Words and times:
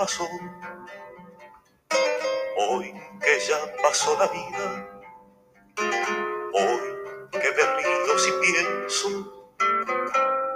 pasó. 0.00 0.26
Hoy 2.56 2.94
que 3.20 3.40
ya 3.40 3.58
pasó 3.82 4.16
la 4.18 4.28
vida, 4.28 5.02
hoy 6.54 6.80
que 7.32 7.50
me 7.50 8.18
si 8.18 8.32
pienso, 8.40 9.10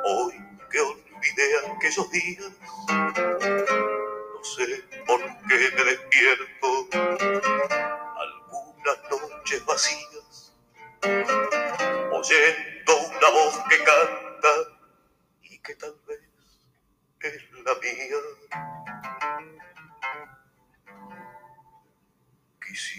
hoy 0.04 0.34
que 0.70 0.80
olvidé 0.80 1.46
aquellos 1.76 2.11
días, 2.11 2.52
no 2.88 4.44
sé 4.44 4.82
por 5.07 5.21
qué 5.46 5.57
me 5.76 5.85
despierto 5.90 6.68
algunas 8.24 8.99
noches 9.11 9.66
vacías, 9.66 10.54
oyendo 12.13 12.93
una 13.11 13.29
voz 13.30 13.54
que 13.68 13.76
canta 13.85 14.24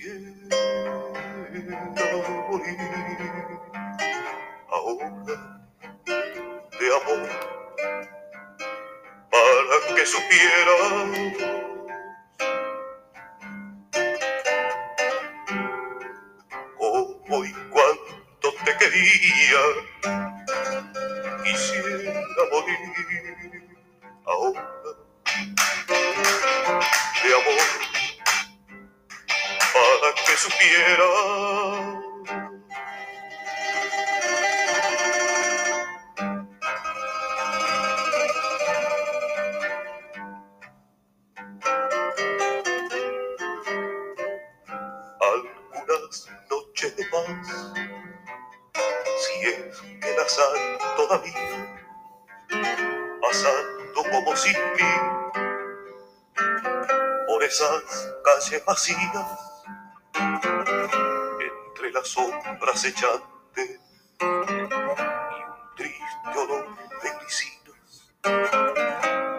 Morir 0.06 1.74
ahora 4.70 5.36
de 6.80 6.88
amor 6.96 7.30
para 9.32 9.96
que 9.96 10.06
supiera 10.06 10.76
cómo 16.78 17.46
y 17.46 17.52
cuánto 17.72 18.48
te 18.64 18.72
quería. 18.78 19.62
Todavía 51.16 51.88
pasando 53.22 54.04
como 54.12 54.36
sin 54.36 54.56
por 57.28 57.44
esas 57.44 58.14
calles 58.24 58.66
vacías, 58.66 59.64
entre 60.14 61.92
las 61.92 62.08
sombras 62.08 62.86
echantes 62.86 63.80
y 64.20 64.26
un 64.26 65.76
triste 65.76 66.38
olor 66.38 66.76
de 67.02 67.10
glicinas. 67.20 68.14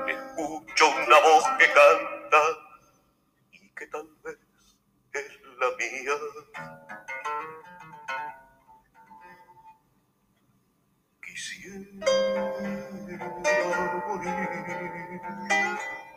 Escucho 0.08 0.88
una 0.88 1.20
voz 1.20 1.44
que 1.58 1.66
canta 1.72 2.42
y 3.52 3.68
que 3.74 3.86
tal 3.86 4.08
vez 4.24 4.38
es 5.12 5.40
la 5.58 5.68
mía. 5.76 6.75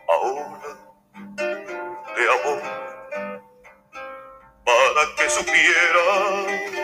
Ahora 0.07 0.71
de 2.15 2.23
amor 2.29 2.61
para 4.63 5.15
que 5.17 5.29
supiera 5.29 6.78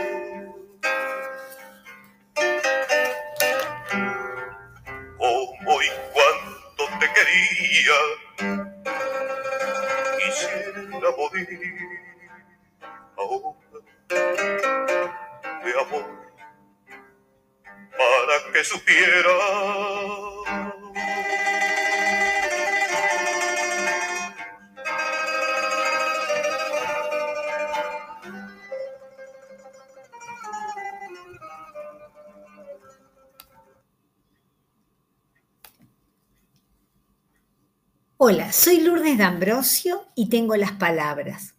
Hola, 38.28 38.52
soy 38.52 38.80
Lourdes 38.80 39.20
D'Ambrosio 39.20 40.02
y 40.16 40.30
tengo 40.30 40.56
las 40.56 40.72
palabras. 40.72 41.55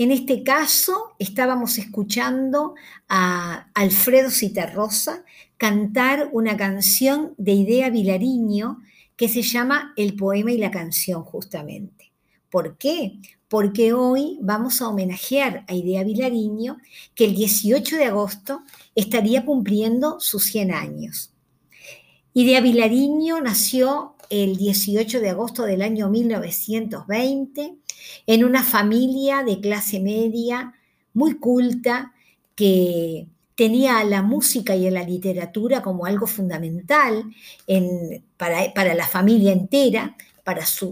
En 0.00 0.12
este 0.12 0.44
caso, 0.44 1.16
estábamos 1.18 1.76
escuchando 1.76 2.76
a 3.08 3.68
Alfredo 3.74 4.30
Citarrosa 4.30 5.24
cantar 5.56 6.30
una 6.32 6.56
canción 6.56 7.34
de 7.36 7.50
Idea 7.50 7.90
Vilariño 7.90 8.78
que 9.16 9.28
se 9.28 9.42
llama 9.42 9.92
El 9.96 10.14
poema 10.14 10.52
y 10.52 10.58
la 10.58 10.70
canción, 10.70 11.24
justamente. 11.24 12.12
¿Por 12.48 12.78
qué? 12.78 13.18
Porque 13.48 13.92
hoy 13.92 14.38
vamos 14.40 14.80
a 14.80 14.88
homenajear 14.88 15.64
a 15.66 15.74
Idea 15.74 16.04
Vilariño, 16.04 16.78
que 17.16 17.24
el 17.24 17.34
18 17.34 17.96
de 17.96 18.04
agosto 18.04 18.62
estaría 18.94 19.44
cumpliendo 19.44 20.20
sus 20.20 20.44
100 20.44 20.74
años. 20.74 21.32
Idea 22.34 22.60
Vilariño 22.60 23.40
nació 23.40 24.14
el 24.30 24.56
18 24.56 25.20
de 25.20 25.30
agosto 25.30 25.64
del 25.64 25.82
año 25.82 26.08
1920 26.08 27.74
en 28.26 28.44
una 28.44 28.62
familia 28.62 29.42
de 29.42 29.60
clase 29.60 30.00
media 30.00 30.74
muy 31.14 31.38
culta 31.38 32.12
que 32.54 33.26
tenía 33.54 34.04
la 34.04 34.22
música 34.22 34.76
y 34.76 34.88
la 34.88 35.02
literatura 35.02 35.82
como 35.82 36.06
algo 36.06 36.26
fundamental 36.26 37.24
en, 37.66 38.24
para, 38.36 38.72
para, 38.72 38.94
la 38.94 39.06
familia 39.06 39.52
entera, 39.52 40.16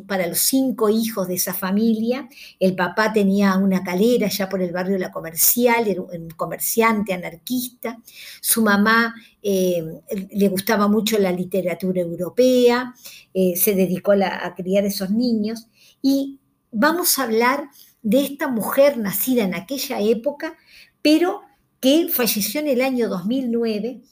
para, 0.07 0.27
los 0.27 0.39
cinco 0.39 0.91
hijos 0.91 1.29
de 1.29 1.37
esa 1.37 1.55
familia. 1.55 2.29
El 2.61 2.75
papá 2.75 3.13
tenía 3.13 3.57
una 3.57 3.83
calera 3.83 4.29
ya 4.29 4.49
por 4.49 4.61
el 4.61 4.73
barrio 4.73 4.95
de 4.95 4.99
la 4.99 5.11
comercial, 5.11 5.89
era 5.89 6.03
un 6.03 6.29
comerciante 6.37 7.15
anarquista. 7.15 7.99
Su 8.43 8.61
mamá 8.63 9.15
eh, 9.43 9.83
le 10.31 10.49
gustaba 10.49 10.89
mucho 10.89 11.19
la 11.19 11.33
literatura 11.33 12.03
europea, 12.03 12.95
eh, 13.33 13.57
se 13.57 13.75
dedicó 13.75 14.13
a, 14.13 14.17
la, 14.17 14.47
a 14.47 14.55
criar 14.55 14.85
esos 14.85 15.11
niños. 15.11 15.69
Y 16.03 16.39
vamos 16.71 17.19
a 17.19 17.23
hablar 17.23 17.71
de 18.03 18.25
esta 18.25 18.49
mujer 18.49 18.99
nacida 18.99 19.45
en 19.45 19.55
aquella 19.55 20.01
época, 20.01 20.55
pero 21.01 21.41
que 21.81 22.09
falleció 22.11 22.61
en 22.61 22.69
el 22.69 22.83
año 22.83 23.09
2009 23.09 24.03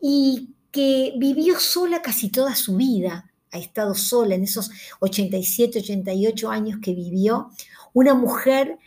y 0.00 0.54
que 0.72 1.14
vivió 1.18 1.58
sola 1.60 2.02
casi 2.02 2.30
toda 2.30 2.56
su 2.56 2.76
vida, 2.76 3.27
ha 3.50 3.58
estado 3.58 3.94
sola 3.94 4.34
en 4.34 4.44
esos 4.44 4.70
87, 5.00 5.80
88 5.80 6.50
años 6.50 6.78
que 6.82 6.94
vivió, 6.94 7.50
una 7.92 8.14
mujer 8.14 8.78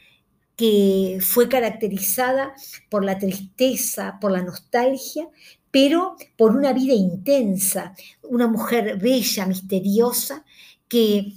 que 0.56 1.18
fue 1.22 1.50
caracterizada 1.50 2.54
por 2.90 3.04
la 3.04 3.18
tristeza, 3.18 4.18
por 4.22 4.32
la 4.32 4.44
nostalgia, 4.44 5.28
pero 5.72 6.18
por 6.38 6.56
una 6.56 6.74
vida 6.74 6.94
intensa, 6.94 7.96
una 8.24 8.48
mujer 8.48 9.00
bella, 9.00 9.46
misteriosa, 9.46 10.46
que 10.88 11.34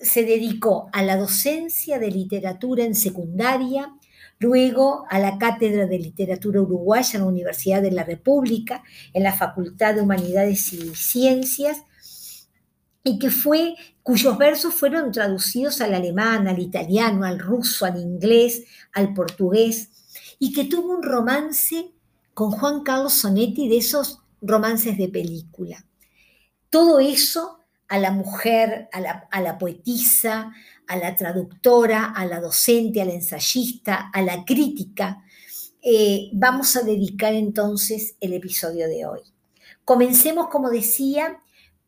se 0.00 0.24
dedicó 0.24 0.88
a 0.92 1.02
la 1.02 1.16
docencia 1.16 1.98
de 1.98 2.10
literatura 2.10 2.84
en 2.84 2.94
secundaria, 2.94 3.94
luego 4.38 5.04
a 5.08 5.18
la 5.18 5.38
Cátedra 5.38 5.86
de 5.86 5.98
Literatura 5.98 6.60
Uruguaya 6.60 7.10
en 7.14 7.20
la 7.20 7.28
Universidad 7.28 7.82
de 7.82 7.92
la 7.92 8.04
República, 8.04 8.82
en 9.12 9.22
la 9.22 9.32
Facultad 9.32 9.94
de 9.94 10.02
Humanidades 10.02 10.72
y 10.72 10.94
Ciencias, 10.94 11.84
y 13.04 13.18
que 13.18 13.30
fue, 13.30 13.76
cuyos 14.02 14.36
versos 14.38 14.74
fueron 14.74 15.12
traducidos 15.12 15.82
al 15.82 15.94
alemán, 15.94 16.48
al 16.48 16.58
italiano, 16.58 17.24
al 17.24 17.38
ruso, 17.38 17.84
al 17.84 18.00
inglés, 18.00 18.64
al 18.92 19.12
portugués, 19.12 19.90
y 20.38 20.52
que 20.52 20.64
tuvo 20.64 20.96
un 20.96 21.02
romance 21.02 21.92
con 22.32 22.50
Juan 22.50 22.82
Carlos 22.82 23.12
Sonetti 23.12 23.68
de 23.68 23.76
esos 23.76 24.22
romances 24.40 24.96
de 24.96 25.08
película. 25.08 25.84
Todo 26.70 26.98
eso 26.98 27.60
a 27.88 27.98
la 27.98 28.10
mujer, 28.10 28.88
a 28.92 29.40
la, 29.40 29.58
poetisa, 29.58 30.52
a 30.86 30.96
la 30.96 31.14
traductora, 31.14 32.06
a 32.06 32.24
la 32.26 32.40
docente, 32.40 33.02
a 33.02 33.04
la 33.04 33.12
ensayista, 33.12 34.10
a 34.12 34.22
la 34.22 34.44
crítica, 34.44 35.22
eh, 35.82 36.30
vamos 36.32 36.74
a 36.76 36.82
dedicar 36.82 37.34
entonces 37.34 38.16
el 38.20 38.32
episodio 38.32 38.88
de 38.88 39.04
hoy. 39.04 39.20
Comencemos, 39.84 40.48
como 40.48 40.70
decía, 40.70 41.42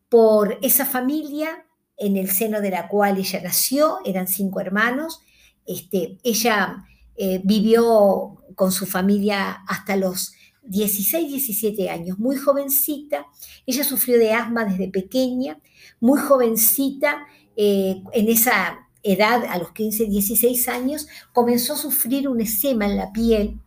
por 0.08 0.58
esa 0.62 0.86
familia 0.86 1.66
en 1.96 2.16
el 2.16 2.30
seno 2.30 2.60
de 2.60 2.70
la 2.70 2.88
cual 2.88 3.18
ella 3.18 3.40
nació, 3.42 3.98
eran 4.04 4.28
cinco 4.28 4.60
hermanos. 4.60 5.20
Este, 5.66 6.18
ella 6.22 6.84
eh, 7.16 7.40
vivió 7.44 8.42
con 8.54 8.72
su 8.72 8.86
familia 8.86 9.62
hasta 9.66 9.96
los 9.96 10.32
16, 10.62 11.28
17 11.28 11.90
años, 11.90 12.18
muy 12.18 12.36
jovencita. 12.36 13.26
Ella 13.66 13.84
sufrió 13.84 14.18
de 14.18 14.32
asma 14.32 14.64
desde 14.64 14.88
pequeña, 14.88 15.60
muy 16.00 16.20
jovencita, 16.20 17.26
eh, 17.56 18.02
en 18.12 18.28
esa 18.28 18.86
edad, 19.02 19.44
a 19.44 19.58
los 19.58 19.72
15, 19.72 20.06
16 20.06 20.68
años, 20.68 21.06
comenzó 21.32 21.74
a 21.74 21.76
sufrir 21.76 22.28
un 22.28 22.40
esema 22.40 22.86
en 22.86 22.96
la 22.96 23.12
piel 23.12 23.60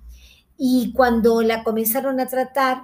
y 0.58 0.92
cuando 0.94 1.42
la 1.42 1.64
comenzaron 1.64 2.20
a 2.20 2.28
tratar, 2.28 2.84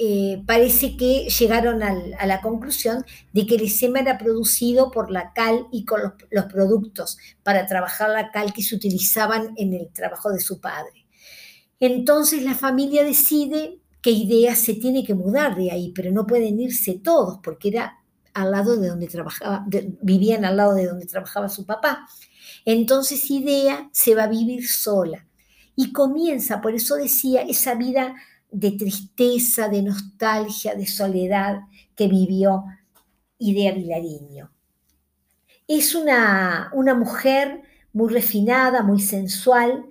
eh, 0.00 0.44
parece 0.46 0.96
que 0.96 1.28
llegaron 1.28 1.82
a 1.82 2.26
la 2.26 2.40
conclusión 2.40 3.04
de 3.32 3.46
que 3.46 3.56
el 3.56 3.62
esema 3.62 3.98
era 3.98 4.16
producido 4.16 4.92
por 4.92 5.10
la 5.10 5.32
cal 5.32 5.66
y 5.72 5.84
con 5.84 6.00
los, 6.30 6.44
productos 6.44 7.18
para 7.42 7.66
trabajar 7.66 8.10
la 8.10 8.30
cal 8.30 8.52
que 8.52 8.62
se 8.62 8.76
utilizaban 8.76 9.54
en 9.56 9.74
el 9.74 9.88
trabajo 9.92 10.30
de 10.30 10.38
su 10.38 10.60
padre. 10.60 11.04
Entonces 11.80 12.44
la 12.44 12.54
familia 12.54 13.02
decide 13.02 13.80
que 14.00 14.10
Idea 14.10 14.54
se 14.54 14.74
tiene 14.74 15.04
que 15.04 15.14
mudar 15.14 15.56
de 15.56 15.72
ahí, 15.72 15.92
pero 15.92 16.12
no 16.12 16.28
pueden 16.28 16.60
irse 16.60 17.00
todos 17.02 17.40
porque 17.42 17.68
era 17.70 17.98
al 18.34 18.52
lado 18.52 18.76
de 18.76 18.86
donde 18.86 19.08
trabajaba, 19.08 19.66
vivían 20.00 20.44
al 20.44 20.58
lado 20.58 20.74
de 20.74 20.86
donde 20.86 21.06
trabajaba 21.06 21.48
su 21.48 21.66
papá. 21.66 22.06
Entonces 22.64 23.28
Idea 23.32 23.90
se 23.92 24.14
va 24.14 24.24
a 24.24 24.28
vivir 24.28 24.68
sola 24.68 25.26
y 25.74 25.92
comienza, 25.92 26.60
por 26.60 26.76
eso 26.76 26.94
decía, 26.94 27.42
esa 27.42 27.74
vida 27.74 28.14
de 28.50 28.72
tristeza, 28.72 29.68
de 29.68 29.82
nostalgia, 29.82 30.74
de 30.74 30.86
soledad 30.86 31.60
que 31.94 32.08
vivió 32.08 32.64
Idea 33.38 33.72
Vilariño. 33.72 34.50
Es 35.66 35.94
una, 35.94 36.70
una 36.72 36.94
mujer 36.94 37.62
muy 37.92 38.12
refinada, 38.12 38.82
muy 38.82 39.00
sensual, 39.00 39.86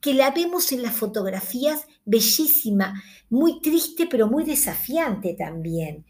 que 0.00 0.12
la 0.12 0.30
vemos 0.30 0.70
en 0.72 0.82
las 0.82 0.94
fotografías 0.94 1.86
bellísima, 2.04 3.02
muy 3.30 3.60
triste, 3.62 4.06
pero 4.06 4.28
muy 4.28 4.44
desafiante 4.44 5.34
también. 5.34 6.04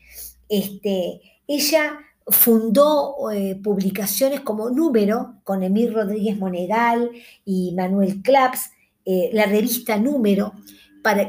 Este, 0.49 1.21
ella 1.47 1.99
fundó 2.27 3.31
eh, 3.31 3.55
publicaciones 3.63 4.41
como 4.41 4.71
Número 4.71 5.37
con 5.45 5.63
Emil 5.63 5.93
Rodríguez 5.95 6.39
Monegal 6.39 7.11
y 7.45 7.73
Manuel 7.77 8.23
Claps, 8.23 8.71
eh, 9.05 9.31
la 9.33 9.47
revista 9.47 9.99
Número, 9.99 10.55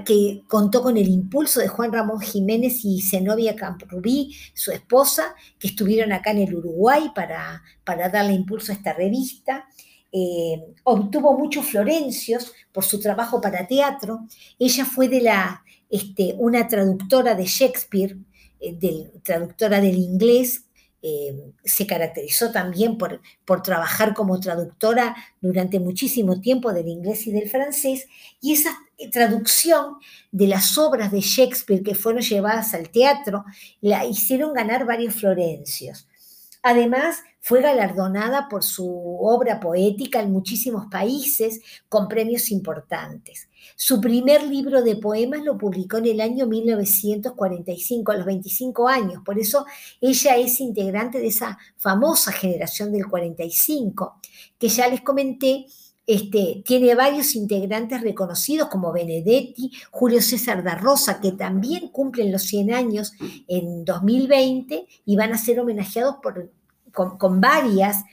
que 0.06 0.44
contó 0.48 0.82
con 0.82 0.98
el 0.98 1.08
impulso 1.08 1.60
de 1.60 1.68
Juan 1.68 1.92
Ramón 1.92 2.22
Jiménez 2.22 2.86
y 2.86 3.02
Zenobia 3.02 3.56
Camprubí, 3.56 4.36
su 4.54 4.72
esposa, 4.72 5.36
que 5.60 5.68
estuvieron 5.68 6.14
acá 6.14 6.32
en 6.32 6.40
el 6.40 6.56
Uruguay 6.56 7.12
para, 7.14 7.62
para 7.84 8.10
darle 8.10 8.34
impulso 8.34 8.72
a 8.72 8.76
esta 8.76 8.94
revista. 8.94 9.66
Eh, 10.12 10.62
obtuvo 10.84 11.38
muchos 11.38 11.66
florencios 11.66 12.54
por 12.72 12.86
su 12.86 13.00
trabajo 13.00 13.42
para 13.42 13.68
teatro. 13.68 14.28
Ella 14.58 14.86
fue 14.86 15.10
de 15.10 15.22
la, 15.22 15.64
este, 15.90 16.36
una 16.38 16.68
traductora 16.68 17.36
de 17.36 17.46
Shakespeare, 17.46 18.18
traductora 19.24 19.82
del 19.82 19.98
inglés 19.98 20.65
eh, 21.08 21.54
se 21.64 21.86
caracterizó 21.86 22.52
también 22.52 22.98
por, 22.98 23.22
por, 23.46 23.62
trabajar 23.62 24.16
como 24.16 24.40
traductora 24.40 25.16
durante 25.40 25.80
muchísimo 25.80 26.42
tiempo 26.42 26.74
del 26.74 26.88
inglés 26.88 27.28
y 27.28 27.32
del 27.32 27.48
francés, 27.48 28.08
y 28.42 28.54
esa 28.54 28.72
traducción 29.12 29.98
de 30.32 30.48
las 30.48 30.80
obras 30.80 31.12
de 31.12 31.22
Shakespeare 31.22 31.84
que 31.84 31.94
fueron 31.94 32.24
llevadas 32.24 32.74
al 32.74 32.90
teatro 32.90 33.46
la 33.82 34.04
hicieron 34.04 34.54
ganar 34.54 34.88
varios 34.88 35.14
florencios. 35.14 36.08
Además, 36.64 37.18
fue 37.40 37.62
galardonada 37.62 38.48
por 38.50 38.64
su 38.64 39.20
obra 39.22 39.60
poética 39.60 40.22
en 40.22 40.32
muchísimos 40.32 40.88
países 40.88 41.62
con 41.88 42.08
premios 42.08 42.50
importantes. 42.50 43.48
Su 43.76 44.00
primer 44.02 44.44
libro 44.44 44.84
de 44.84 44.96
poemas 44.96 45.44
lo 45.44 45.58
publicó 45.58 45.98
en 45.98 46.06
el 46.06 46.22
año 46.22 46.48
1945, 46.48 48.12
a 48.12 48.18
los 48.18 48.26
25 48.26 48.88
años. 48.88 49.24
Por 49.26 49.40
eso 49.40 49.66
ella 50.02 50.38
es 50.38 50.60
integrante 50.60 51.20
de 51.20 51.28
esa 51.28 51.58
famosa 51.78 52.32
generación 52.32 52.92
del 52.92 53.08
45, 53.08 54.20
que 54.58 54.70
ya 54.70 54.88
les 54.88 55.02
comenté, 55.02 55.66
este, 56.08 56.62
tiene 56.66 56.94
varios 56.94 57.36
integrantes 57.36 58.02
reconocidos 58.02 58.70
como 58.70 58.92
Benedetti, 58.92 59.72
Julio 59.90 60.22
César 60.22 60.64
da 60.64 60.76
Rosa, 60.76 61.20
que 61.20 61.32
también 61.32 61.90
cumplen 61.90 62.32
los 62.32 62.44
100 62.44 62.74
años 62.74 63.14
en 63.48 63.84
2020 63.84 64.86
y 65.06 65.16
van 65.16 65.34
a 65.34 65.38
ser 65.38 65.60
homenajeados 65.60 66.18
por 66.22 66.52
con, 66.96 67.42
varias 67.42 68.04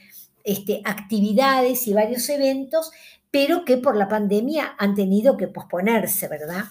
este, 0.43 0.81
actividades 0.83 1.87
y 1.87 1.93
varios 1.93 2.27
eventos, 2.29 2.91
pero 3.33 3.65
que 3.65 3.77
por 3.77 3.95
la 3.95 4.07
pandemia 4.07 4.75
han 4.77 4.93
tenido 4.93 5.35
que 5.37 5.47
posponerse, 5.47 6.27
¿verdad? 6.27 6.65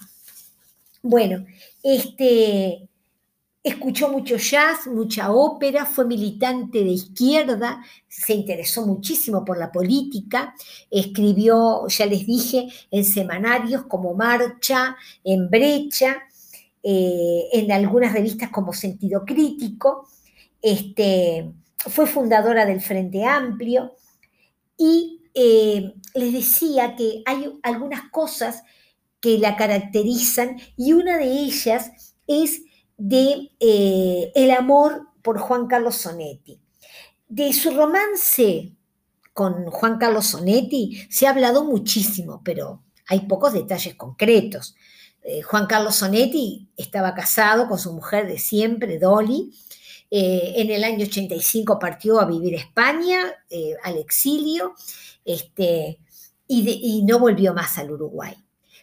Bueno, 1.01 1.45
este, 1.83 2.87
escuchó 3.61 4.07
mucho 4.07 4.37
jazz, 4.37 4.87
mucha 4.87 5.33
ópera, 5.33 5.85
fue 5.85 6.05
militante 6.05 6.77
de 6.85 6.91
izquierda, 6.91 7.83
se 8.07 8.33
interesó 8.33 8.85
muchísimo 8.85 9.43
por 9.43 9.57
la 9.57 9.73
política, 9.73 10.55
escribió, 10.89 11.85
ya 11.89 12.05
les 12.05 12.25
dije, 12.25 12.69
en 12.91 13.03
semanarios 13.03 13.83
como 13.83 14.13
Marcha, 14.13 14.95
en 15.21 15.49
Brecha, 15.49 16.15
eh, 16.81 17.49
en 17.51 17.73
algunas 17.73 18.13
revistas 18.13 18.49
como 18.51 18.71
Sentido 18.71 19.25
Crítico. 19.25 20.07
Este, 20.61 21.51
fue 21.75 22.07
fundadora 22.07 22.65
del 22.65 22.79
Frente 22.79 23.25
Amplio 23.25 23.97
y 24.77 25.22
eh, 25.33 25.93
les 26.13 26.33
decía 26.33 26.95
que 26.95 27.23
hay 27.25 27.51
algunas 27.63 28.09
cosas 28.11 28.63
que 29.19 29.37
la 29.37 29.55
caracterizan 29.55 30.57
y 30.75 30.93
una 30.93 31.17
de 31.17 31.31
ellas 31.31 31.91
es 32.27 32.61
de 32.97 33.51
eh, 33.59 34.31
el 34.35 34.51
amor 34.51 35.07
por 35.21 35.39
Juan 35.39 35.67
Carlos 35.67 35.95
Sonetti. 35.95 36.59
De 37.27 37.51
su 37.53 37.71
romance 37.71 38.73
con 39.33 39.65
Juan 39.65 39.97
Carlos 39.97 40.27
Sonetti 40.27 41.07
se 41.09 41.25
ha 41.25 41.31
hablado 41.31 41.63
muchísimo, 41.63 42.41
pero 42.43 42.83
hay 43.07 43.21
pocos 43.21 43.53
detalles 43.53 43.95
concretos. 43.95 44.75
Eh, 45.23 45.41
Juan 45.41 45.67
Carlos 45.67 45.95
Sonetti 45.95 46.69
estaba 46.77 47.13
casado 47.15 47.67
con 47.67 47.79
su 47.79 47.93
mujer 47.93 48.27
de 48.27 48.37
siempre, 48.37 48.99
Dolly, 48.99 49.51
eh, 50.15 50.61
en 50.61 50.69
el 50.69 50.83
año 50.83 51.07
85 51.07 51.79
partió 51.79 52.19
a 52.19 52.25
vivir 52.25 52.53
a 52.53 52.59
España, 52.59 53.33
eh, 53.49 53.73
al 53.83 53.97
exilio, 53.97 54.75
este, 55.25 55.97
y, 56.47 57.01
no 57.01 57.17
volvió 57.17 57.55
más 57.55 57.79
al 57.79 57.89
Uruguay. 57.89 58.35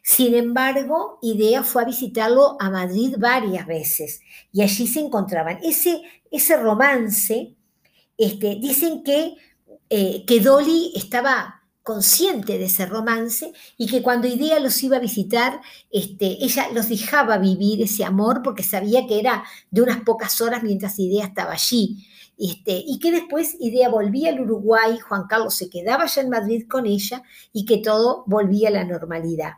Sin 0.02 0.34
embargo, 0.34 1.20
Idea 1.22 1.62
fue 1.62 1.82
a 1.82 1.84
visitarlo 1.84 2.56
a 2.58 2.68
Madrid 2.68 3.14
varias 3.16 3.64
veces 3.68 4.22
y 4.50 4.62
allí 4.62 4.88
se 4.88 4.98
encontraban. 4.98 5.60
Ese, 5.62 6.02
ese 6.32 6.56
romance, 6.56 7.54
este, 8.18 8.56
dicen 8.56 9.04
que, 9.04 9.36
eh, 9.88 10.24
que 10.26 10.40
Dolly 10.40 10.94
estaba 10.96 11.59
consciente 11.82 12.58
de 12.58 12.66
ese 12.66 12.86
romance 12.86 13.52
y 13.76 13.86
que 13.86 14.02
cuando 14.02 14.26
Idea 14.26 14.60
los 14.60 14.82
iba 14.82 14.96
a 14.96 15.00
visitar, 15.00 15.60
este, 15.90 16.36
ella 16.44 16.68
los 16.72 16.88
dejaba 16.88 17.38
vivir 17.38 17.82
ese 17.82 18.04
amor 18.04 18.42
porque 18.42 18.62
sabía 18.62 19.06
que 19.06 19.18
era 19.18 19.44
de 19.70 19.82
unas 19.82 20.00
pocas 20.02 20.40
horas 20.40 20.62
mientras 20.62 20.98
Idea 20.98 21.26
estaba 21.26 21.52
allí. 21.52 22.06
Este, 22.38 22.82
y 22.86 22.98
que 22.98 23.10
después 23.10 23.56
Idea 23.60 23.88
volvía 23.88 24.30
al 24.30 24.40
Uruguay, 24.40 24.98
Juan 24.98 25.24
Carlos 25.28 25.54
se 25.54 25.68
quedaba 25.68 26.06
ya 26.06 26.22
en 26.22 26.30
Madrid 26.30 26.66
con 26.68 26.86
ella 26.86 27.22
y 27.52 27.64
que 27.64 27.78
todo 27.78 28.24
volvía 28.26 28.68
a 28.68 28.72
la 28.72 28.84
normalidad. 28.84 29.52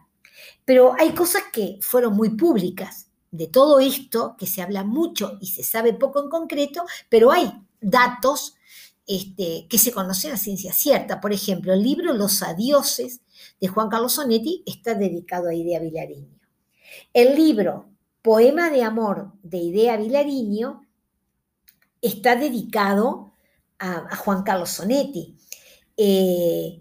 Pero 0.64 0.94
hay 0.98 1.10
cosas 1.12 1.44
que 1.52 1.78
fueron 1.80 2.14
muy 2.14 2.30
públicas. 2.30 3.08
De 3.30 3.46
todo 3.46 3.80
esto, 3.80 4.36
que 4.38 4.46
se 4.46 4.60
habla 4.60 4.84
mucho 4.84 5.38
y 5.40 5.46
se 5.46 5.62
sabe 5.62 5.94
poco 5.94 6.22
en 6.22 6.28
concreto, 6.28 6.84
pero 7.08 7.32
hay 7.32 7.50
datos 7.80 8.56
este, 9.06 9.66
que 9.68 9.78
se 9.78 9.92
conocen 9.92 10.32
a 10.32 10.36
ciencia 10.36 10.72
cierta. 10.72 11.20
Por 11.20 11.32
ejemplo, 11.32 11.72
el 11.72 11.82
libro 11.82 12.12
Los 12.12 12.42
Adioses 12.42 13.20
de 13.60 13.68
Juan 13.68 13.88
Carlos 13.88 14.14
Sonetti 14.14 14.62
está 14.66 14.94
dedicado 14.94 15.48
a 15.48 15.54
Idea 15.54 15.80
Vilariño. 15.80 16.38
El 17.12 17.34
libro 17.34 17.90
Poema 18.22 18.70
de 18.70 18.82
Amor 18.82 19.32
de 19.42 19.58
Idea 19.58 19.96
Vilariño 19.96 20.86
está 22.00 22.36
dedicado 22.36 23.32
a, 23.78 24.16
Juan 24.16 24.44
Carlos 24.44 24.70
Sonetti. 24.70 25.36
Eh, 25.96 26.80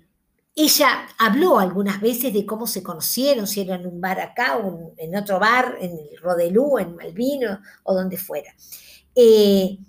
ella 0.55 1.07
habló 1.17 1.59
algunas 1.59 2.01
veces 2.01 2.33
de 2.33 2.45
cómo 2.45 2.67
se 2.67 2.83
conocieron, 2.83 3.47
si 3.47 3.61
era 3.61 3.75
en 3.75 3.87
un 3.87 3.99
bar 3.99 4.19
acá 4.19 4.57
o 4.57 4.93
en 4.97 5.15
otro 5.15 5.39
bar, 5.39 5.77
en 5.79 5.91
el 5.91 6.17
Rodelú, 6.21 6.77
en 6.77 6.95
Malvino 6.95 7.61
o 7.83 7.93
donde 7.95 8.17
fuera. 8.17 8.53
Eh, 9.15 9.79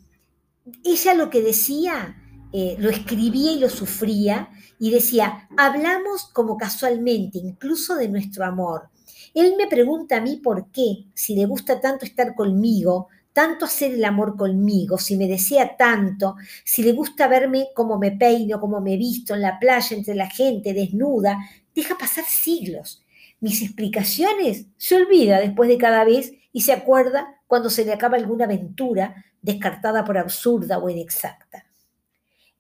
ella 0.85 1.15
lo 1.15 1.31
que 1.31 1.43
decía 1.43 2.22
eh, 2.53 2.77
lo 2.79 2.91
escribía 2.91 3.53
y 3.53 3.59
lo 3.59 3.71
sufría 3.71 4.51
y 4.79 4.91
decía, 4.91 5.49
hablamos 5.57 6.25
como 6.27 6.57
casualmente, 6.57 7.39
incluso 7.39 7.97
de 7.97 8.09
nuestro 8.09 8.45
amor. 8.45 8.91
Él 9.35 9.55
me 9.57 9.67
pregunta 9.67 10.17
a 10.17 10.21
mí 10.21 10.37
por 10.37 10.71
qué, 10.71 11.07
si 11.15 11.35
le 11.35 11.47
gusta 11.47 11.81
tanto 11.81 12.05
estar 12.05 12.35
conmigo, 12.35 13.09
tanto 13.33 13.65
hacer 13.65 13.93
el 13.93 14.05
amor 14.05 14.37
conmigo, 14.37 14.99
si 14.99 15.17
me 15.17 15.27
desea 15.27 15.77
tanto, 15.77 16.37
si 16.65 16.83
le 16.83 16.93
gusta 16.93 17.29
verme 17.29 17.69
como 17.75 17.99
me 17.99 18.13
peino, 18.13 18.61
como 18.61 18.81
me 18.81 18.97
visto 18.97 19.35
en 19.35 19.41
la 19.41 19.59
playa 19.59 19.97
entre 19.97 20.15
la 20.15 20.29
gente, 20.29 20.75
desnuda, 20.75 21.39
deja 21.75 21.97
pasar 21.97 22.25
siglos. 22.25 23.03
Mis 23.41 23.63
explicaciones 23.63 24.67
se 24.77 24.97
olvida 24.97 25.41
después 25.41 25.69
de 25.69 25.79
cada 25.79 26.05
vez 26.05 26.33
y 26.53 26.61
se 26.61 26.73
acuerda 26.73 27.41
cuando 27.47 27.71
se 27.71 27.85
le 27.85 27.93
acaba 27.93 28.19
alguna 28.19 28.45
aventura 28.45 29.25
descartada 29.41 30.05
por 30.05 30.19
absurda 30.19 30.79
o 30.79 30.91
inexacta. 30.91 31.65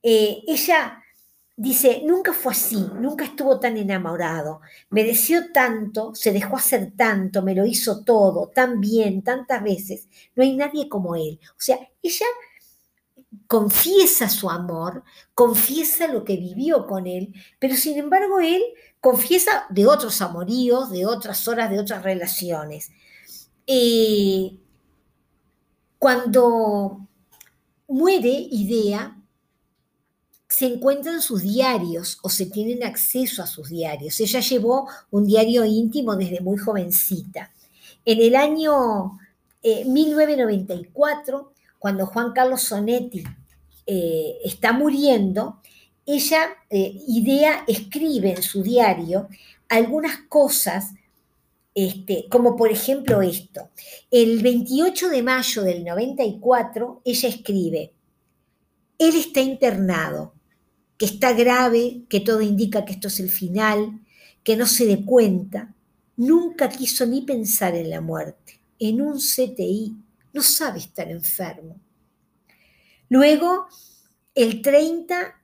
Eh, 0.02 0.42
ella 0.46 1.02
dice, 1.56 2.02
nunca 2.04 2.32
fue 2.32 2.52
así, 2.52 2.76
nunca 2.98 3.24
estuvo 3.24 3.60
tan 3.60 3.76
enamorado, 3.76 4.60
mereció 4.90 5.52
tanto, 5.52 6.14
se 6.14 6.32
dejó 6.32 6.56
hacer 6.56 6.92
tanto, 6.96 7.42
me 7.42 7.54
lo 7.54 7.66
hizo 7.66 8.04
todo, 8.04 8.48
tan 8.48 8.80
bien, 8.80 9.22
tantas 9.22 9.62
veces, 9.62 10.08
no 10.34 10.42
hay 10.42 10.56
nadie 10.56 10.88
como 10.88 11.14
él. 11.14 11.38
O 11.50 11.60
sea, 11.60 11.78
ella 12.02 12.26
confiesa 13.46 14.28
su 14.28 14.50
amor, 14.50 15.04
confiesa 15.34 16.06
lo 16.08 16.24
que 16.24 16.36
vivió 16.36 16.86
con 16.86 17.06
él, 17.06 17.34
pero 17.58 17.76
sin 17.76 17.98
embargo 17.98 18.40
él 18.40 18.62
confiesa 19.00 19.66
de 19.70 19.86
otros 19.86 20.20
amoríos, 20.22 20.90
de 20.90 21.06
otras 21.06 21.46
horas, 21.48 21.70
de 21.70 21.78
otras 21.80 22.02
relaciones. 22.02 22.90
Eh, 23.66 24.56
cuando 25.98 27.06
muere 27.88 28.28
Idea, 28.50 29.21
se 30.52 30.66
encuentran 30.66 31.22
sus 31.22 31.40
diarios 31.40 32.18
o 32.20 32.28
se 32.28 32.44
tienen 32.44 32.84
acceso 32.84 33.42
a 33.42 33.46
sus 33.46 33.70
diarios. 33.70 34.20
Ella 34.20 34.40
llevó 34.40 34.86
un 35.10 35.26
diario 35.26 35.64
íntimo 35.64 36.14
desde 36.14 36.42
muy 36.42 36.58
jovencita. 36.58 37.50
En 38.04 38.20
el 38.20 38.36
año 38.36 39.18
1994, 39.62 41.38
eh, 41.40 41.72
cuando 41.78 42.04
Juan 42.04 42.32
Carlos 42.32 42.60
Sonetti 42.64 43.24
eh, 43.86 44.36
está 44.44 44.74
muriendo, 44.74 45.62
ella, 46.04 46.50
eh, 46.68 47.00
Idea, 47.08 47.64
escribe 47.66 48.32
en 48.32 48.42
su 48.42 48.62
diario 48.62 49.28
algunas 49.70 50.18
cosas, 50.28 50.90
este, 51.74 52.26
como 52.28 52.56
por 52.56 52.70
ejemplo 52.70 53.22
esto. 53.22 53.70
El 54.10 54.42
28 54.42 55.08
de 55.08 55.22
mayo 55.22 55.62
del 55.62 55.82
94, 55.82 57.00
ella 57.06 57.28
escribe, 57.30 57.94
él 58.98 59.16
está 59.16 59.40
internado, 59.40 60.34
que 60.96 61.06
está 61.06 61.32
grave, 61.32 62.04
que 62.08 62.20
todo 62.20 62.40
indica 62.40 62.84
que 62.84 62.92
esto 62.92 63.08
es 63.08 63.20
el 63.20 63.30
final, 63.30 64.00
que 64.44 64.56
no 64.56 64.66
se 64.66 64.86
dé 64.86 65.04
cuenta, 65.04 65.74
nunca 66.16 66.68
quiso 66.68 67.06
ni 67.06 67.22
pensar 67.22 67.74
en 67.74 67.90
la 67.90 68.00
muerte. 68.00 68.60
En 68.78 69.00
un 69.00 69.18
CTI 69.18 69.96
no 70.32 70.42
sabe 70.42 70.78
estar 70.78 71.10
enfermo. 71.10 71.80
Luego, 73.08 73.66
el 74.34 74.62
30 74.62 75.40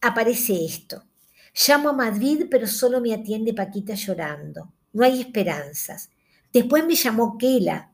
aparece 0.00 0.64
esto. 0.64 1.04
Llamo 1.66 1.90
a 1.90 1.92
Madrid, 1.92 2.46
pero 2.50 2.66
solo 2.66 3.00
me 3.00 3.14
atiende 3.14 3.54
Paquita 3.54 3.94
llorando. 3.94 4.72
No 4.92 5.04
hay 5.04 5.20
esperanzas. 5.20 6.10
Después 6.52 6.84
me 6.86 6.94
llamó 6.94 7.36
Kela. 7.38 7.92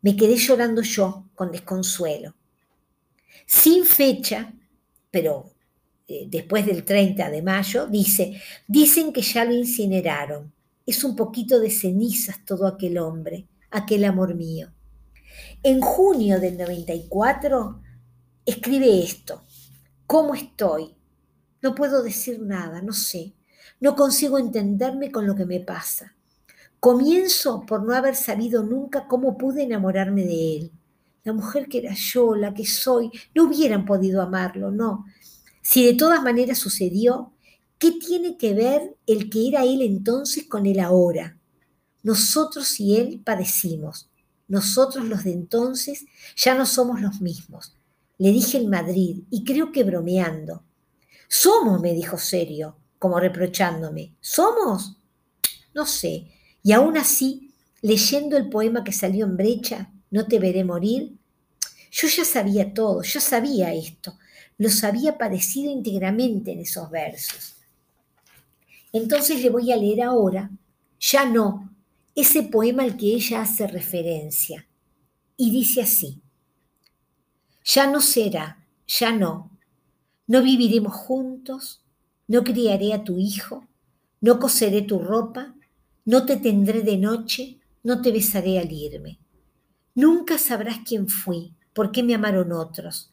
Me 0.00 0.16
quedé 0.16 0.36
llorando 0.36 0.82
yo, 0.82 1.28
con 1.34 1.50
desconsuelo. 1.50 2.34
Sin 3.46 3.84
fecha, 3.84 4.54
pero 5.10 5.51
después 6.28 6.66
del 6.66 6.84
30 6.84 7.30
de 7.30 7.42
mayo, 7.42 7.86
dice, 7.86 8.40
dicen 8.66 9.12
que 9.12 9.22
ya 9.22 9.44
lo 9.44 9.52
incineraron. 9.52 10.52
Es 10.86 11.04
un 11.04 11.16
poquito 11.16 11.60
de 11.60 11.70
cenizas 11.70 12.44
todo 12.44 12.66
aquel 12.66 12.98
hombre, 12.98 13.46
aquel 13.70 14.04
amor 14.04 14.34
mío. 14.34 14.72
En 15.62 15.80
junio 15.80 16.40
del 16.40 16.58
94 16.58 17.80
escribe 18.44 19.02
esto. 19.02 19.42
¿Cómo 20.06 20.34
estoy? 20.34 20.94
No 21.62 21.74
puedo 21.74 22.02
decir 22.02 22.40
nada, 22.40 22.82
no 22.82 22.92
sé. 22.92 23.34
No 23.80 23.94
consigo 23.94 24.38
entenderme 24.38 25.10
con 25.10 25.26
lo 25.26 25.34
que 25.36 25.46
me 25.46 25.60
pasa. 25.60 26.14
Comienzo 26.80 27.64
por 27.64 27.84
no 27.84 27.94
haber 27.94 28.16
sabido 28.16 28.64
nunca 28.64 29.06
cómo 29.06 29.38
pude 29.38 29.62
enamorarme 29.62 30.24
de 30.24 30.56
él. 30.56 30.72
La 31.24 31.32
mujer 31.32 31.68
que 31.68 31.78
era 31.78 31.94
yo, 31.94 32.34
la 32.34 32.52
que 32.52 32.66
soy, 32.66 33.10
no 33.34 33.44
hubieran 33.44 33.84
podido 33.84 34.20
amarlo, 34.20 34.72
no. 34.72 35.06
Si 35.62 35.86
de 35.86 35.94
todas 35.94 36.22
maneras 36.22 36.58
sucedió, 36.58 37.32
¿qué 37.78 37.92
tiene 37.92 38.36
que 38.36 38.52
ver 38.52 38.96
el 39.06 39.30
que 39.30 39.48
era 39.48 39.64
él 39.64 39.80
entonces 39.80 40.44
con 40.48 40.66
él 40.66 40.80
ahora? 40.80 41.38
Nosotros 42.02 42.80
y 42.80 42.96
él 42.96 43.22
padecimos. 43.24 44.10
Nosotros 44.48 45.06
los 45.06 45.24
de 45.24 45.32
entonces 45.32 46.04
ya 46.36 46.54
no 46.54 46.66
somos 46.66 47.00
los 47.00 47.20
mismos. 47.20 47.76
Le 48.18 48.30
dije 48.32 48.58
en 48.58 48.68
Madrid 48.68 49.22
y 49.30 49.44
creo 49.44 49.72
que 49.72 49.84
bromeando. 49.84 50.64
Somos, 51.28 51.80
me 51.80 51.94
dijo 51.94 52.18
serio, 52.18 52.76
como 52.98 53.18
reprochándome. 53.18 54.14
¿Somos? 54.20 54.96
No 55.74 55.86
sé. 55.86 56.28
Y 56.62 56.72
aún 56.72 56.96
así, 56.98 57.54
leyendo 57.80 58.36
el 58.36 58.50
poema 58.50 58.84
que 58.84 58.92
salió 58.92 59.24
en 59.24 59.36
brecha, 59.36 59.92
No 60.10 60.26
te 60.26 60.38
veré 60.38 60.62
morir, 60.62 61.16
yo 61.90 62.08
ya 62.08 62.24
sabía 62.24 62.74
todo, 62.74 63.02
ya 63.02 63.18
sabía 63.18 63.72
esto, 63.72 64.18
los 64.62 64.84
había 64.84 65.18
padecido 65.18 65.72
íntegramente 65.72 66.52
en 66.52 66.60
esos 66.60 66.88
versos. 66.88 67.56
Entonces 68.92 69.42
le 69.42 69.50
voy 69.50 69.72
a 69.72 69.76
leer 69.76 70.02
ahora, 70.02 70.52
ya 71.00 71.24
no, 71.24 71.74
ese 72.14 72.44
poema 72.44 72.84
al 72.84 72.96
que 72.96 73.06
ella 73.06 73.42
hace 73.42 73.66
referencia. 73.66 74.64
Y 75.36 75.50
dice 75.50 75.82
así, 75.82 76.22
ya 77.64 77.90
no 77.90 78.00
será, 78.00 78.64
ya 78.86 79.10
no, 79.10 79.50
no 80.28 80.42
viviremos 80.44 80.94
juntos, 80.94 81.82
no 82.28 82.44
criaré 82.44 82.92
a 82.92 83.02
tu 83.02 83.18
hijo, 83.18 83.66
no 84.20 84.38
coseré 84.38 84.82
tu 84.82 85.00
ropa, 85.00 85.56
no 86.04 86.24
te 86.24 86.36
tendré 86.36 86.82
de 86.82 86.98
noche, 86.98 87.58
no 87.82 88.00
te 88.00 88.12
besaré 88.12 88.60
al 88.60 88.70
irme. 88.70 89.18
Nunca 89.96 90.38
sabrás 90.38 90.78
quién 90.86 91.08
fui, 91.08 91.52
por 91.72 91.90
qué 91.90 92.04
me 92.04 92.14
amaron 92.14 92.52
otros, 92.52 93.11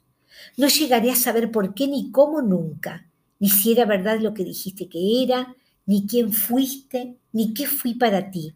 no 0.57 0.67
llegaré 0.67 1.11
a 1.11 1.15
saber 1.15 1.51
por 1.51 1.73
qué 1.73 1.87
ni 1.87 2.11
cómo 2.11 2.41
nunca, 2.41 3.07
ni 3.39 3.49
si 3.49 3.71
era 3.71 3.85
verdad 3.85 4.19
lo 4.19 4.33
que 4.33 4.43
dijiste 4.43 4.89
que 4.89 5.23
era, 5.23 5.55
ni 5.85 6.05
quién 6.05 6.33
fuiste, 6.33 7.17
ni 7.31 7.53
qué 7.53 7.65
fui 7.65 7.95
para 7.95 8.29
ti, 8.31 8.53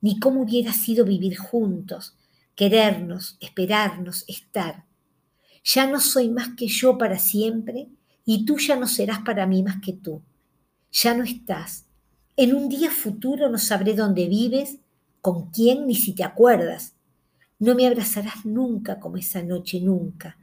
ni 0.00 0.18
cómo 0.18 0.42
hubiera 0.42 0.72
sido 0.72 1.04
vivir 1.04 1.36
juntos, 1.36 2.16
querernos, 2.54 3.36
esperarnos, 3.40 4.24
estar. 4.26 4.84
Ya 5.64 5.86
no 5.86 6.00
soy 6.00 6.28
más 6.28 6.50
que 6.56 6.66
yo 6.66 6.98
para 6.98 7.18
siempre, 7.18 7.88
y 8.24 8.44
tú 8.44 8.58
ya 8.58 8.76
no 8.76 8.86
serás 8.86 9.20
para 9.20 9.46
mí 9.46 9.62
más 9.62 9.80
que 9.80 9.92
tú. 9.92 10.22
Ya 10.90 11.14
no 11.14 11.24
estás. 11.24 11.86
En 12.36 12.54
un 12.54 12.68
día 12.68 12.90
futuro 12.90 13.48
no 13.48 13.58
sabré 13.58 13.94
dónde 13.94 14.28
vives, 14.28 14.78
con 15.20 15.50
quién, 15.50 15.86
ni 15.86 15.94
si 15.94 16.14
te 16.14 16.24
acuerdas. 16.24 16.94
No 17.58 17.74
me 17.74 17.86
abrazarás 17.86 18.44
nunca 18.44 18.98
como 18.98 19.18
esa 19.18 19.42
noche, 19.42 19.80
nunca 19.80 20.36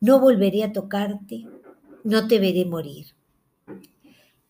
no 0.00 0.18
volveré 0.18 0.64
a 0.64 0.72
tocarte, 0.72 1.46
no 2.04 2.26
te 2.26 2.38
veré 2.38 2.64
morir. 2.64 3.14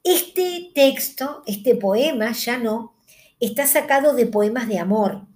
Este 0.02 0.71
texto, 0.75 1.42
este 1.47 1.75
poema, 1.75 2.33
ya 2.33 2.59
no, 2.59 2.95
está 3.38 3.66
sacado 3.66 4.14
de 4.14 4.26
poemas 4.26 4.69
de 4.69 4.78
amor. 4.78 5.26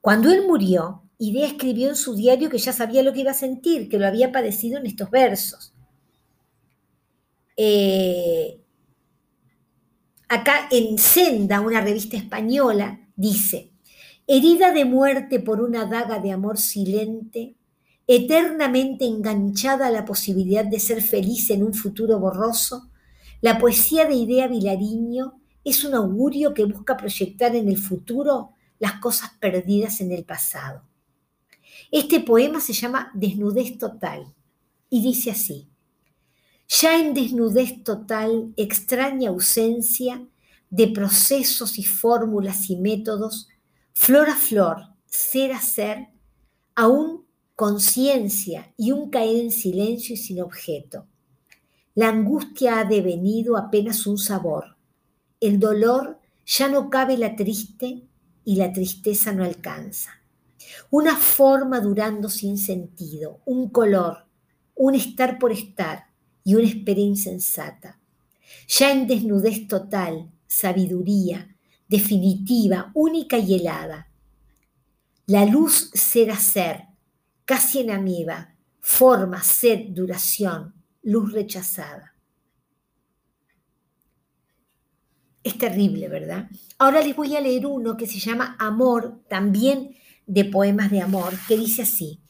Cuando 0.00 0.30
él 0.30 0.46
murió, 0.46 1.02
Idea 1.22 1.46
escribió 1.46 1.90
en 1.90 1.96
su 1.96 2.14
diario 2.14 2.48
que 2.48 2.56
ya 2.56 2.72
sabía 2.72 3.02
lo 3.02 3.12
que 3.12 3.20
iba 3.20 3.32
a 3.32 3.34
sentir, 3.34 3.90
que 3.90 3.98
lo 3.98 4.06
había 4.06 4.32
padecido 4.32 4.78
en 4.78 4.86
estos 4.86 5.10
versos. 5.10 5.74
Eh, 7.58 8.58
acá 10.30 10.66
en 10.70 10.96
Senda, 10.96 11.60
una 11.60 11.82
revista 11.82 12.16
española, 12.16 13.06
dice, 13.16 13.70
herida 14.26 14.72
de 14.72 14.86
muerte 14.86 15.40
por 15.40 15.60
una 15.60 15.84
daga 15.84 16.20
de 16.20 16.32
amor 16.32 16.56
silente, 16.56 17.56
eternamente 18.12 19.04
enganchada 19.06 19.86
a 19.86 19.90
la 19.92 20.04
posibilidad 20.04 20.64
de 20.64 20.80
ser 20.80 21.00
feliz 21.00 21.48
en 21.50 21.62
un 21.62 21.72
futuro 21.72 22.18
borroso, 22.18 22.90
la 23.40 23.56
poesía 23.56 24.04
de 24.04 24.16
Idea 24.16 24.48
Vilariño 24.48 25.40
es 25.62 25.84
un 25.84 25.94
augurio 25.94 26.52
que 26.52 26.64
busca 26.64 26.96
proyectar 26.96 27.54
en 27.54 27.68
el 27.68 27.78
futuro 27.78 28.50
las 28.80 28.94
cosas 28.94 29.30
perdidas 29.38 30.00
en 30.00 30.10
el 30.10 30.24
pasado. 30.24 30.82
Este 31.92 32.18
poema 32.18 32.60
se 32.60 32.72
llama 32.72 33.12
Desnudez 33.14 33.78
Total 33.78 34.26
y 34.88 35.02
dice 35.02 35.30
así, 35.30 35.68
ya 36.68 37.00
en 37.00 37.14
desnudez 37.14 37.84
total, 37.84 38.52
extraña 38.56 39.30
ausencia 39.30 40.26
de 40.68 40.88
procesos 40.88 41.78
y 41.78 41.84
fórmulas 41.84 42.70
y 42.70 42.76
métodos, 42.76 43.48
flor 43.92 44.30
a 44.30 44.36
flor, 44.36 44.88
ser 45.06 45.52
a 45.52 45.60
ser, 45.60 46.08
aún 46.74 47.29
conciencia 47.60 48.72
y 48.78 48.90
un 48.90 49.10
caer 49.10 49.36
en 49.36 49.50
silencio 49.50 50.14
y 50.14 50.16
sin 50.16 50.40
objeto. 50.40 51.06
La 51.94 52.08
angustia 52.08 52.80
ha 52.80 52.84
devenido 52.86 53.58
apenas 53.58 54.06
un 54.06 54.16
sabor. 54.16 54.78
El 55.40 55.60
dolor 55.60 56.18
ya 56.46 56.68
no 56.68 56.88
cabe 56.88 57.18
la 57.18 57.36
triste 57.36 58.08
y 58.46 58.56
la 58.56 58.72
tristeza 58.72 59.34
no 59.34 59.44
alcanza. 59.44 60.22
una 60.90 61.16
forma 61.16 61.80
durando 61.80 62.30
sin 62.30 62.56
sentido, 62.56 63.42
un 63.44 63.68
color, 63.68 64.24
un 64.74 64.94
estar 64.94 65.38
por 65.38 65.52
estar 65.52 66.06
y 66.42 66.54
una 66.54 66.66
espera 66.66 67.00
insensata. 67.00 68.00
Ya 68.68 68.90
en 68.90 69.06
desnudez 69.06 69.68
total, 69.68 70.30
sabiduría, 70.46 71.54
definitiva, 71.88 72.90
única 72.94 73.36
y 73.36 73.56
helada. 73.56 74.10
La 75.26 75.44
luz 75.44 75.90
será 75.92 76.36
ser, 76.36 76.89
casi 77.50 77.80
en 77.80 77.90
amiba, 77.90 78.54
forma, 78.78 79.42
sed, 79.42 79.86
duración, 79.88 80.72
luz 81.02 81.32
rechazada. 81.32 82.14
Es 85.42 85.58
terrible, 85.58 86.06
¿verdad? 86.06 86.48
Ahora 86.78 87.00
les 87.00 87.16
voy 87.16 87.34
a 87.34 87.40
leer 87.40 87.66
uno 87.66 87.96
que 87.96 88.06
se 88.06 88.20
llama 88.20 88.54
Amor, 88.60 89.24
también 89.28 89.96
de 90.28 90.44
poemas 90.44 90.92
de 90.92 91.00
amor, 91.00 91.32
que 91.48 91.56
dice 91.56 91.82
así, 91.82 92.20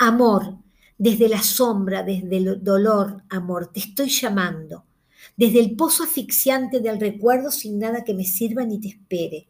Amor, 0.00 0.58
desde 0.98 1.28
la 1.28 1.40
sombra, 1.40 2.02
desde 2.02 2.38
el 2.38 2.64
dolor, 2.64 3.22
amor, 3.30 3.68
te 3.68 3.78
estoy 3.78 4.08
llamando, 4.08 4.86
desde 5.36 5.60
el 5.60 5.76
pozo 5.76 6.02
asfixiante 6.02 6.80
del 6.80 6.98
recuerdo 6.98 7.52
sin 7.52 7.78
nada 7.78 8.02
que 8.02 8.12
me 8.12 8.24
sirva 8.24 8.64
ni 8.64 8.80
te 8.80 8.88
espere. 8.88 9.46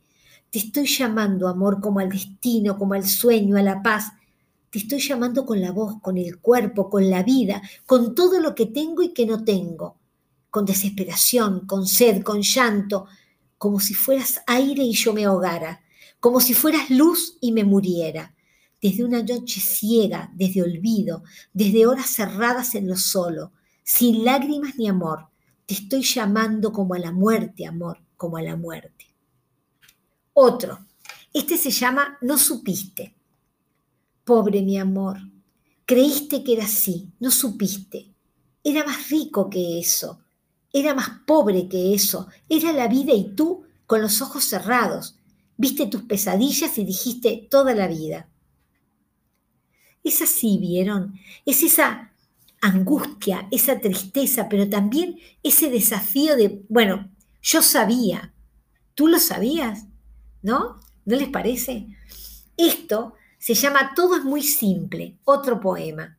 Te 0.50 0.58
estoy 0.58 0.86
llamando, 0.86 1.48
amor, 1.48 1.80
como 1.80 2.00
al 2.00 2.10
destino, 2.10 2.76
como 2.76 2.92
al 2.92 3.06
sueño, 3.06 3.56
a 3.56 3.62
la 3.62 3.82
paz. 3.82 4.12
Te 4.76 4.80
estoy 4.82 5.00
llamando 5.00 5.46
con 5.46 5.58
la 5.58 5.72
voz, 5.72 6.02
con 6.02 6.18
el 6.18 6.38
cuerpo, 6.38 6.90
con 6.90 7.08
la 7.08 7.22
vida, 7.22 7.62
con 7.86 8.14
todo 8.14 8.38
lo 8.40 8.54
que 8.54 8.66
tengo 8.66 9.02
y 9.02 9.14
que 9.14 9.24
no 9.24 9.42
tengo, 9.42 9.96
con 10.50 10.66
desesperación, 10.66 11.66
con 11.66 11.86
sed, 11.86 12.22
con 12.22 12.42
llanto, 12.42 13.06
como 13.56 13.80
si 13.80 13.94
fueras 13.94 14.42
aire 14.46 14.82
y 14.82 14.92
yo 14.92 15.14
me 15.14 15.24
ahogara, 15.24 15.80
como 16.20 16.42
si 16.42 16.52
fueras 16.52 16.90
luz 16.90 17.38
y 17.40 17.52
me 17.52 17.64
muriera 17.64 18.34
desde 18.82 19.02
una 19.02 19.22
noche 19.22 19.62
ciega, 19.62 20.30
desde 20.34 20.60
olvido, 20.60 21.22
desde 21.54 21.86
horas 21.86 22.10
cerradas 22.10 22.74
en 22.74 22.86
lo 22.86 22.98
solo, 22.98 23.52
sin 23.82 24.26
lágrimas 24.26 24.76
ni 24.76 24.90
amor. 24.90 25.28
Te 25.64 25.72
estoy 25.72 26.02
llamando 26.02 26.70
como 26.70 26.92
a 26.92 26.98
la 26.98 27.12
muerte, 27.12 27.64
amor, 27.64 28.02
como 28.18 28.36
a 28.36 28.42
la 28.42 28.56
muerte. 28.56 29.06
Otro, 30.34 30.80
este 31.32 31.56
se 31.56 31.70
llama 31.70 32.18
No 32.20 32.36
supiste. 32.36 33.15
Pobre 34.26 34.60
mi 34.60 34.76
amor, 34.76 35.18
creíste 35.84 36.42
que 36.42 36.54
era 36.54 36.64
así, 36.64 37.12
no 37.20 37.30
supiste. 37.30 38.12
Era 38.64 38.84
más 38.84 39.08
rico 39.08 39.48
que 39.48 39.78
eso, 39.78 40.18
era 40.72 40.96
más 40.96 41.20
pobre 41.24 41.68
que 41.68 41.94
eso, 41.94 42.26
era 42.48 42.72
la 42.72 42.88
vida 42.88 43.12
y 43.14 43.36
tú 43.36 43.62
con 43.86 44.02
los 44.02 44.20
ojos 44.20 44.42
cerrados. 44.42 45.16
Viste 45.56 45.86
tus 45.86 46.02
pesadillas 46.02 46.76
y 46.76 46.84
dijiste 46.84 47.46
toda 47.48 47.72
la 47.72 47.86
vida. 47.86 48.28
Es 50.02 50.20
así, 50.20 50.58
¿vieron? 50.58 51.14
Es 51.44 51.62
esa 51.62 52.12
angustia, 52.60 53.46
esa 53.52 53.78
tristeza, 53.78 54.48
pero 54.48 54.68
también 54.68 55.20
ese 55.44 55.70
desafío 55.70 56.34
de, 56.34 56.64
bueno, 56.68 57.12
yo 57.42 57.62
sabía, 57.62 58.34
tú 58.96 59.06
lo 59.06 59.20
sabías, 59.20 59.86
¿no? 60.42 60.80
¿No 61.04 61.16
les 61.16 61.28
parece? 61.28 61.86
Esto 62.56 63.14
se 63.38 63.54
llama 63.54 63.92
Todo 63.94 64.16
es 64.16 64.24
muy 64.24 64.42
simple, 64.42 65.18
otro 65.24 65.60
poema. 65.60 66.18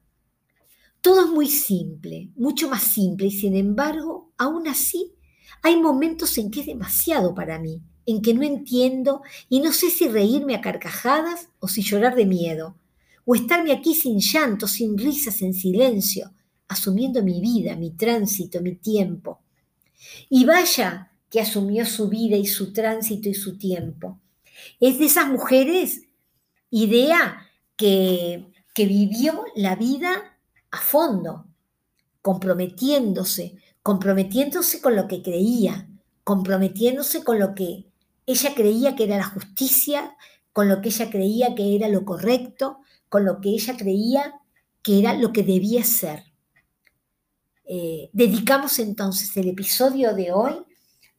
Todo 1.02 1.26
es 1.26 1.30
muy 1.30 1.48
simple, 1.48 2.30
mucho 2.36 2.70
más 2.70 2.84
simple, 2.84 3.28
y 3.28 3.32
sin 3.32 3.56
embargo, 3.56 4.32
aún 4.38 4.68
así, 4.68 5.14
hay 5.62 5.78
momentos 5.78 6.38
en 6.38 6.52
que 6.52 6.62
es 6.62 6.66
demasiado 6.66 7.34
para 7.34 7.60
mí, 7.60 7.82
en 8.06 8.22
que 8.22 8.34
no 8.34 8.44
entiendo 8.44 9.22
y 9.50 9.60
no 9.60 9.72
sé 9.72 9.90
si 9.90 10.08
reírme 10.08 10.56
a 10.56 10.62
carcajadas 10.62 11.50
o 11.60 11.68
si 11.68 11.82
llorar 11.82 12.16
de 12.16 12.26
miedo 12.26 12.76
o 13.26 13.36
estarme 13.36 13.74
aquí 13.74 13.94
sin 13.94 14.20
llanto, 14.20 14.68
sin 14.68 14.98
risas, 14.98 15.42
en 15.42 15.54
silencio, 15.54 16.34
asumiendo 16.70 17.22
mi 17.22 17.42
vida, 17.42 17.76
mi 17.76 17.92
tránsito, 17.92 18.62
mi 18.62 18.76
tiempo. 18.76 19.42
Y 20.30 20.46
vaya 20.46 21.12
que 21.30 21.42
asumió 21.42 21.86
su 21.86 22.08
vida 22.08 22.38
y 22.38 22.46
su 22.46 22.72
tránsito 22.72 23.28
y 23.28 23.34
su 23.34 23.58
tiempo. 23.58 24.22
Es 24.80 24.98
de 24.98 25.06
esas 25.06 25.28
mujeres, 25.28 26.04
idea 26.70 27.48
que, 27.76 28.52
vivió 28.76 29.44
la 29.56 29.76
vida 29.76 30.38
a 30.70 30.78
fondo, 30.78 31.48
comprometiéndose, 32.22 33.56
comprometiéndose 33.82 34.82
con 34.82 34.96
lo 34.96 35.08
que 35.08 35.24
creía, 35.24 35.90
comprometiéndose 36.24 37.24
con 37.24 37.40
lo 37.40 37.56
que 37.56 37.88
ella 38.28 38.54
creía 38.54 38.96
que 38.96 39.06
era 39.06 39.18
la 39.18 39.24
justicia, 39.24 40.16
con 40.54 40.70
lo 40.70 40.82
que 40.82 40.90
ella 40.90 41.10
creía 41.10 41.56
que 41.56 41.76
era 41.76 41.88
lo 41.88 42.06
correcto, 42.06 42.82
con 43.10 43.26
lo 43.26 43.42
que 43.42 43.50
ella 43.50 43.76
creía 43.78 44.36
que 44.84 45.00
era 45.00 45.14
lo 45.14 45.34
que 45.34 45.42
debía 45.42 45.84
ser. 45.84 46.24
Eh, 47.66 48.10
dedicamos 48.14 48.78
entonces 48.78 49.36
el 49.38 49.50
episodio 49.50 50.14
de 50.14 50.32
hoy 50.32 50.54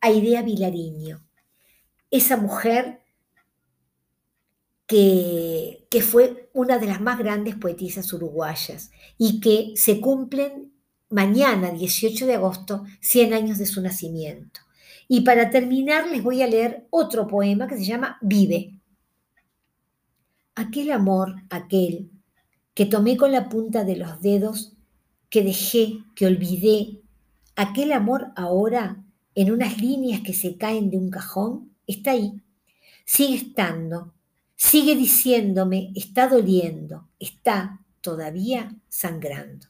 a 0.01 0.11
Idea 0.11 0.43
Vilariño, 0.43 1.25
esa 2.11 2.37
mujer 2.37 3.03
que, 4.89 5.87
fue 6.03 6.51
una 6.55 6.79
de 6.79 6.87
las 6.87 7.01
más 7.01 7.19
grandes 7.19 7.55
poetisas 7.55 8.13
uruguayas 8.13 8.91
y 9.17 9.41
que 9.41 9.73
se 9.77 10.01
cumplen 10.01 10.73
mañana, 11.11 11.71
18 11.71 12.27
de 12.27 12.35
agosto, 12.35 12.85
100 13.01 13.35
años 13.35 13.59
de 13.59 13.67
su 13.67 13.81
nacimiento. 13.81 14.61
Y 15.07 15.21
para 15.21 15.51
terminar 15.51 16.09
les 16.09 16.23
voy 16.23 16.43
a 16.43 16.47
leer 16.47 16.87
otro 16.91 17.29
poema 17.29 17.69
que 17.69 17.77
se 17.77 17.85
llama 17.85 18.19
Vive 18.21 18.79
aquel 20.59 20.91
amor, 20.91 21.37
aquel 21.51 22.11
que 22.75 22.85
tomé 22.85 23.17
con 23.17 23.31
la 23.31 23.49
punta 23.49 23.85
de 23.85 23.97
los 23.97 24.21
dedos, 24.21 24.77
que 25.31 25.45
dejé, 25.45 26.01
que 26.17 26.27
olvidé, 26.27 27.01
aquel 27.55 27.93
amor 27.93 28.33
ahora, 28.35 29.05
en 29.37 29.53
unas 29.53 29.81
líneas 29.81 30.23
que 30.23 30.35
se 30.35 30.57
caen 30.57 30.91
de 30.91 30.99
un 30.99 31.11
cajón, 31.11 31.77
está 31.87 32.11
ahí, 32.11 32.43
sigue 33.05 33.37
estando, 33.37 34.15
sigue 34.59 34.97
diciéndome, 34.97 35.93
está 35.95 36.29
doliendo, 36.29 37.09
está 37.19 37.81
todavía 38.01 38.75
sangrando. 38.89 39.69